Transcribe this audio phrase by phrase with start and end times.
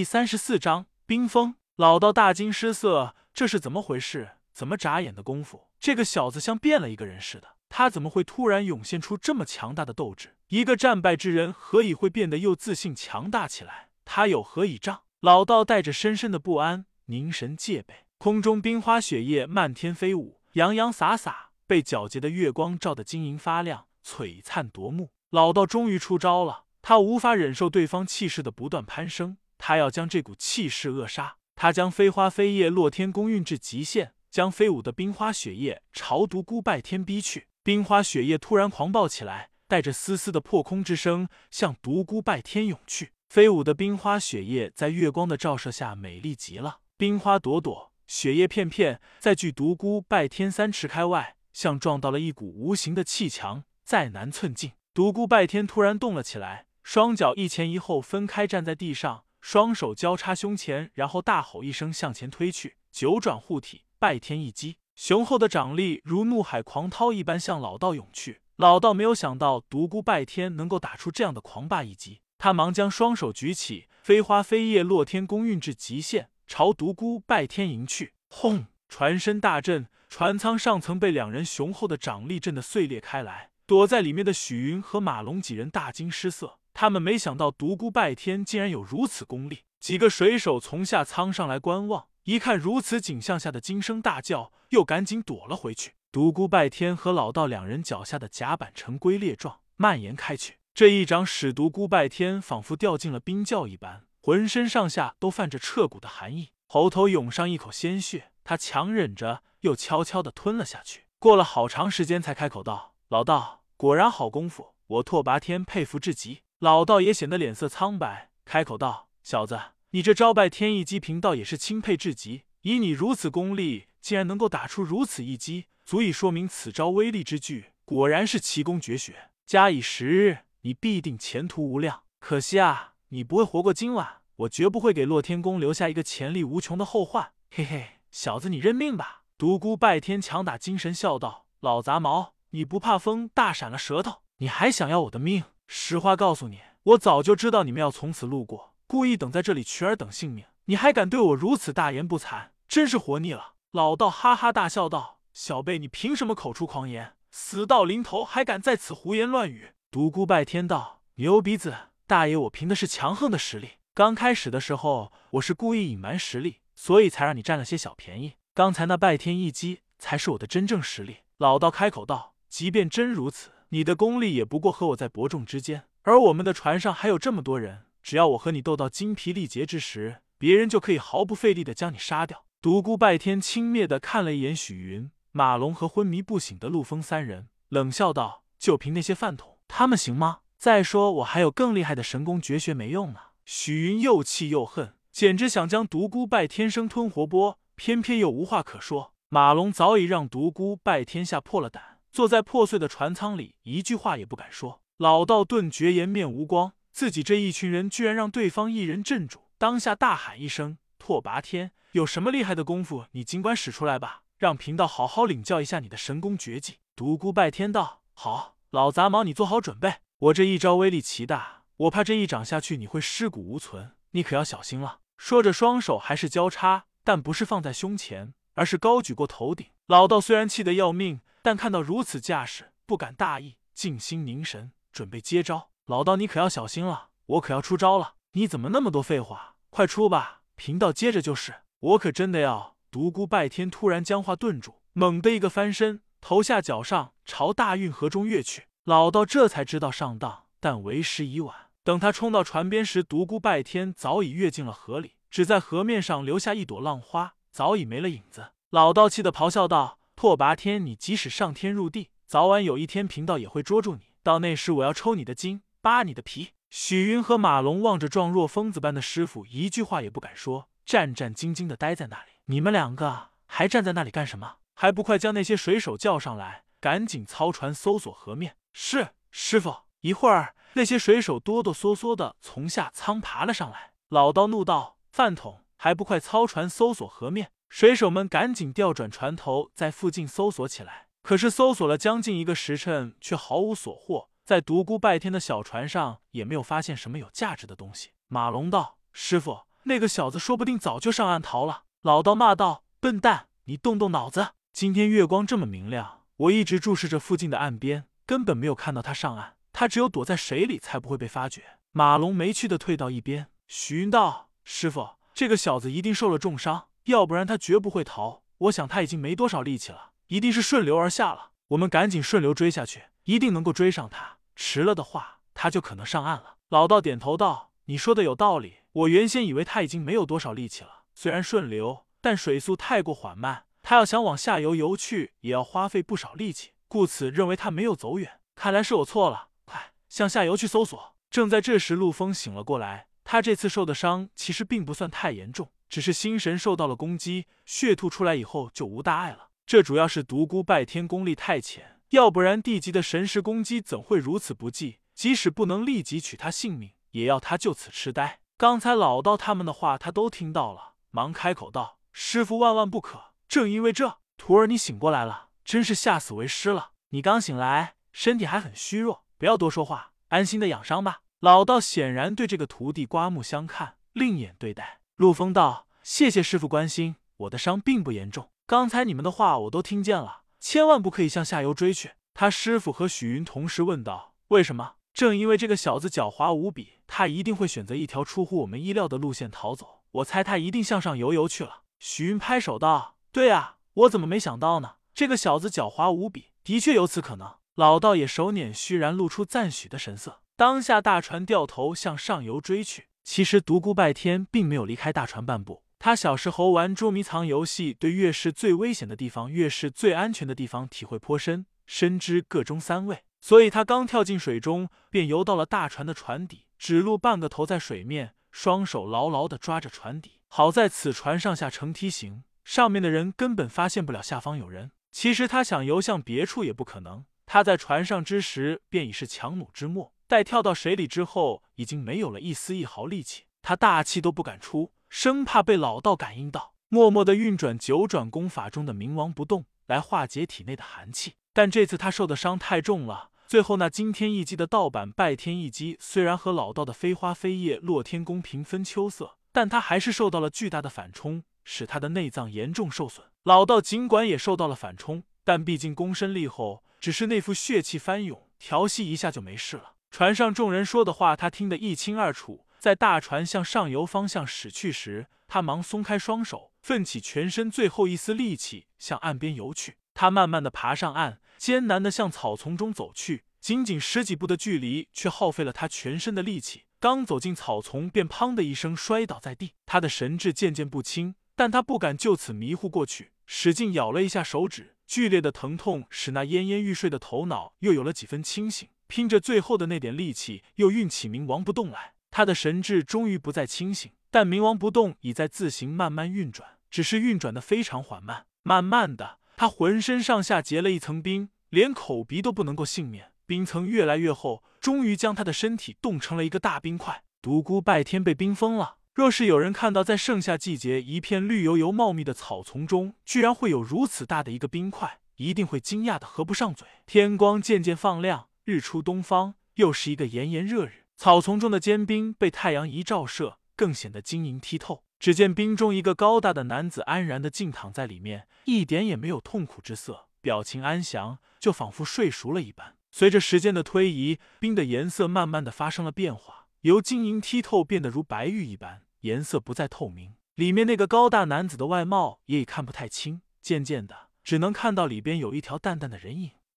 [0.00, 1.56] 第三十四章冰封。
[1.76, 4.30] 老道大惊失色，这是怎么回事？
[4.50, 7.48] 怎么眨眼的功夫，这个小子像变了一个人似的？
[7.68, 10.36] 他怎么会突然涌现出这么强大的斗志？
[10.48, 13.90] 一个战败之人，何以会变得又自信强大起来？
[14.06, 15.02] 他有何倚仗？
[15.20, 18.06] 老道带着深深的不安，凝神戒备。
[18.16, 25.10] 空中冰花雪叶漫天飞舞，洋洋洒洒，被皎洁的月光照得晶莹发亮，璀璨夺目。
[25.28, 31.36] 老道终于出招了，他无法忍受对方气势的不断攀升，他要将这股气势扼杀。
[31.54, 37.48] 他将飞花飞叶落天宫运至极限，将飞舞的冰花雪叶朝独孤拜天逼去。
[37.62, 43.12] 冰花雪叶突然狂暴起来，带着丝丝的破空之声，向独孤拜天涌去。
[43.28, 54.72] 飞舞的冰花雪叶在月光的照射下美丽极了，冰花朵朵，雪叶片片，在距独孤拜天三尺开外，像撞到了一股无形的气墙，再难寸进。
[54.94, 64.76] 独孤拜天突然动了起来，双脚一前一后分开站在地上，双手交叉胸前，然后大吼一声向前推去，九转护体，拜天一击。
[64.94, 68.42] 雄厚的掌力如怒海狂涛一般向老道涌去。
[68.56, 72.20] 老道没有想到独孤拜天能够打出这样的狂霸一击。
[72.36, 78.12] 他忙将双手举起，飞花飞叶落天宫运至极限，朝独孤拜天迎去。
[78.28, 78.66] 轰！
[78.88, 83.50] 船身大震，船舱上层被两人雄厚的掌力震得碎裂开来。
[83.64, 89.64] 躲在里面的许云和马龙几人大惊失色，他们没想到独孤拜天竟然有如此功力。
[89.80, 95.92] 几个水手从下舱上来观望，一看如此景象下的惊声大叫，又赶紧躲了回去。
[96.10, 100.56] 独孤拜天和老道两人脚下的甲板呈龟裂状蔓延开去。
[100.72, 108.32] 这一掌使独孤拜天仿佛掉进了冰窖一般，浑身上下都泛着彻骨的寒意，喉头涌上一口鲜血。
[108.42, 111.02] 他强忍着，又悄悄地吞了下去。
[111.18, 119.58] 过了好长时间，才开口道：“老道，果然好功夫，我拓跋天佩服至极。”老道也显得脸色苍白，开口道：“小子，
[119.92, 122.44] 你这招拜天一击，贫道也是钦佩至极。
[122.60, 129.30] 以你如此功力，竟然能够打出如此一击，足以说明此招威力之巨，果然是奇功绝学。
[129.46, 134.20] 加以时日。”你必定前途无量，可惜啊，你不会活过今晚。
[134.36, 137.32] 我绝不会给洛天宫留下一个潜力无穷的后患。
[137.50, 139.22] 嘿嘿，小子，你认命吧。
[139.38, 144.20] 独孤拜天强打精神笑道：“老杂毛，你不怕风大闪了舌头？
[144.36, 145.44] 你还想要我的命？
[145.72, 150.44] 实话告诉你，我早就知道你们要从此路过，故意等在这里取尔等性命。
[150.64, 157.12] 你还敢对我如此大言不惭，真是活腻了。”老道哈哈大笑道：“小辈，你凭什么口出狂言？
[157.30, 161.72] 死到临头还敢在此胡言乱语？”独孤拜天道：“牛鼻子
[162.08, 163.74] 大爷，我凭的是强横的实力。
[163.94, 168.32] 刚开始的时候，我是故意隐瞒实力，所以才让你占了些小便宜。
[168.52, 175.84] 刚才那拜天一击，才是我的真正实力。”老道开口道：“即便真如此，你的功力也不过和我在伯仲之间。
[176.02, 190.40] 而我们的船上还有这么多人，只要我和你斗到精疲力竭之时，别人就可以毫不费力的将你杀掉。”独孤拜天轻蔑的看了一眼许云、马龙和昏迷不醒的陆枫三人，冷笑道：“就凭那些饭桶！”他们行吗？
[190.58, 193.20] 再说我还有更厉害的神功绝学没用呢。
[193.46, 199.14] 许云又气又恨，简直想将独孤拜天生吞活剥，偏偏又无话可说。
[199.30, 204.82] 马龙早已让独孤拜天吓破了胆，坐在破碎的船舱里，一句话也不敢说。
[204.96, 219.94] 老道顿觉颜面无光，自己这一群人居然让对方一人镇住，当下大喊一声：“拓跋天，有什么厉害的功夫，你尽管使出来吧，让贫道好好领教一下你的神功绝技。”独孤拜天道：“好。”老杂毛，你做好准备！
[220.18, 225.00] 我这一招威力奇大，我怕这一掌下去你会尸骨无存，你可要小心了。
[225.16, 229.66] 说着，双手还是交叉，但不是放在胸前，而是高举过头顶。
[229.88, 235.70] 老道虽然气得要命，但看到如此架势，不敢大意，静心凝神，准备接招。
[235.86, 238.14] 老道，你可要小心了，我可要出招了！
[238.32, 239.56] 你怎么那么多废话？
[239.70, 241.62] 快出吧，贫道接着就是。
[241.80, 242.76] 我可真的要……
[242.90, 246.02] 独孤拜天突然将话顿住，猛地一个翻身。
[246.20, 251.54] 头下脚上朝大运河中跃去，老道这才知道上当，但为时已晚。
[251.84, 258.50] 等他冲到船边时，独孤拜天早已跃进了河里，只在河面上留下一朵浪花，早已没了影子。
[258.70, 264.12] 老道气得咆哮道：“拓跋天，你即使上天入地，早晚有一天贫道也会捉住你。
[264.22, 272.32] 到那时，我要抽你的筋，扒你的皮。”许云和马龙望着状若疯子般的师傅，一句话也不敢说，战战兢兢的待在那里。
[272.44, 274.56] 你们两个还站在那里干什么？
[274.74, 278.56] 还不快将那些水手叫上来，赶紧操船搜索河面。
[278.74, 279.74] 是师傅。
[280.02, 283.92] 一会儿，那些水手哆哆嗦嗦的从下舱爬了上来。
[284.10, 291.06] 老刀怒道：“饭桶，还不快操船搜索河面！”水手们赶紧调转船头，在附近搜索起来。
[291.22, 294.28] 可是搜索了将近一个时辰，却毫无所获。
[294.44, 298.10] 在独孤拜天的小船上，也没有发现什么有价值的东西。
[298.26, 301.84] 马龙道：“师傅，那个小子说不定早就上岸逃了。
[302.02, 304.48] 老道骂道：“笨蛋，你动动脑子！
[304.72, 309.56] 今天月光这么明亮，我一直注视着附近的岸边，根本没有看到他上岸。
[309.72, 313.46] 他只有躲在水里，才不会被发觉。”马龙没趣的退到一边。
[313.68, 318.42] 许云道：“师傅，这个小子一定受了重伤，要不然他绝不会逃。
[318.58, 321.50] 我想他已经没多少力气了，一定是顺流而下了。
[321.68, 324.38] 我们赶紧顺流追下去，一定能够追上他。
[324.56, 328.78] 迟了的话，他就可能上岸了。”老道点头道：“你说的有道理。
[328.92, 338.40] 我原先以为他已经没有多少力气了，虽然顺流，但水速太过缓慢，他要想往下游游去，也要花费不少力气，故此认为他没有走远。
[338.54, 343.06] 看来是我错了，快向下游去搜索。”正在这时，陆风醒了过来。
[343.22, 349.50] 他这次受的伤其实并不算太严重，只是心神受到了攻击，血吐出来以后就无大碍了。
[349.66, 355.00] 这主要是独孤拜天功力太浅，要不然地级的神识攻击怎会如此不济？
[355.14, 358.40] 即使不能立即取他性命，也要他就此痴呆。
[358.56, 363.32] 刚才老道他们的话他都听到了，忙开口道：“师傅万万不可！
[363.48, 366.92] 正因为这，徒儿你醒过来了，真是吓死为师了。
[367.10, 374.99] 你刚醒来，身体还很虚弱，不要多说话，安心的养伤吧。”老道显然对这个徒弟刮目相看，另眼对待。
[375.20, 378.48] 陆风道：“谢谢师傅关心，我的伤并不严重。
[378.64, 390.00] 刚才你们的话我都听见了，千万不可以向下游追去。”他师傅和许云同时问道：“为什么？”正因为这个小子狡猾无比，他一定会选择一条出乎我们意料的路线逃走。
[390.12, 391.82] 我猜他一定向上游游去了。
[391.98, 394.94] 许云拍手道：“对啊，我怎么没想到呢？
[395.12, 400.40] 这个小子狡猾无比，的确有此可能。”老道也手捻虚然，露出赞许的神色。
[400.56, 403.08] 当下大船掉头向上游追去。
[403.22, 405.82] 其实独孤拜天并没有离开大船半步。
[405.98, 413.22] 他小时候玩捉迷藏游戏，对越是最危险的地方，越是最安全的地方体会颇深，深知各中三味。
[413.40, 420.40] 所以他刚跳进水中，便游到了大船的船底，只露半个头在水面，双手牢牢的抓着船底。
[420.48, 424.92] 好在此船上下呈梯形，上面的人根本发现不了下方有人。
[425.12, 427.24] 其实他想游向别处也不可能。
[427.44, 430.14] 他在船上之时便已是强弩之末。
[430.30, 441.34] 待跳到水里之后，已经没有了一丝一毫力气，他大气都不敢出，生怕被老道感应到，默默的运转九转功法中的冥王不动来化解体内的寒气。
[441.52, 453.26] 但这次他受的伤太重了，最后那惊天一击的盗版拜天一击，虽然和老道的飞花飞叶落天功平分秋色，但他还是受到了巨大的反冲，使他的内脏严重受损。
[453.42, 459.94] 老道尽管也受到了反冲，但毕竟功深力厚，只是那副血气翻涌，调息一下就没事了。
[460.10, 462.66] 船上众人说的话，他听得一清二楚。
[462.78, 469.96] 在大船向上游方向驶去时，他忙松开双手，奋起全身最后一丝力气向岸边游去。
[470.14, 473.44] 他慢慢的爬上岸，艰难的向草丛中走去。
[473.60, 476.84] 仅仅十几步的距离，却耗费了他全身的力气。
[476.98, 479.74] 刚走进草丛，便砰的一声摔倒在地。
[479.86, 484.96] 他的神志渐渐不清，但他不敢就此迷糊过去，使劲咬了一下手指。
[485.06, 488.88] 剧烈的疼痛使那奄奄欲睡的头脑又有了几分清醒。
[489.10, 492.14] 拼着最后的那点力气，又运起冥王不动来。
[492.30, 498.46] 他的神智终于不再清醒，但冥王不动已在自行慢慢运转，只是运转的非常缓慢。
[498.62, 503.32] 慢慢的，他浑身上下结了一层冰，连口鼻都不能够幸免。
[503.46, 507.24] 冰层越来越厚，终于将他的身体冻成了一个大冰块。
[507.42, 508.98] 独孤拜天被冰封了。
[509.12, 516.86] 若是有人看到在盛夏季节一片绿油油茂密的草丛中，居然会有如此大的一个冰块，一定会惊讶的合不上嘴。
[517.06, 518.49] 天光渐渐放亮。
[518.70, 521.06] 日出东方，又是一个炎炎热日。
[521.16, 525.02] 草丛中的坚冰被太阳一照射，更显得晶莹剔透。
[525.18, 532.96] 只见冰中一个高大的男子安然的静躺在里面，一点也没有痛苦之色，表情安详，就仿佛睡熟了一般。
[533.10, 540.34] 随着时间的推移，冰的颜色慢慢的发生了变化，由晶莹剔透变得如白玉一般，颜色不再透明。
[540.54, 546.52] 里面那个高大男子的外貌也已看不太清，渐渐的只能看到里边有一条淡淡的人影。